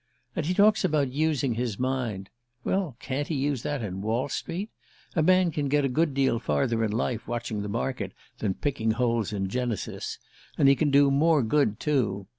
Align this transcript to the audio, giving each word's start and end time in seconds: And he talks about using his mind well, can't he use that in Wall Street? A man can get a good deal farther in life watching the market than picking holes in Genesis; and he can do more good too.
And 0.35 0.47
he 0.47 0.55
talks 0.55 0.83
about 0.83 1.11
using 1.13 1.53
his 1.53 1.77
mind 1.77 2.31
well, 2.63 2.95
can't 2.99 3.27
he 3.27 3.35
use 3.35 3.61
that 3.61 3.83
in 3.83 4.01
Wall 4.01 4.29
Street? 4.29 4.71
A 5.15 5.21
man 5.21 5.51
can 5.51 5.67
get 5.69 5.85
a 5.85 5.87
good 5.87 6.15
deal 6.15 6.39
farther 6.39 6.83
in 6.83 6.91
life 6.91 7.27
watching 7.27 7.61
the 7.61 7.69
market 7.69 8.13
than 8.39 8.55
picking 8.55 8.89
holes 8.93 9.31
in 9.31 9.47
Genesis; 9.47 10.17
and 10.57 10.67
he 10.67 10.75
can 10.75 10.89
do 10.89 11.11
more 11.11 11.43
good 11.43 11.79
too. 11.79 12.25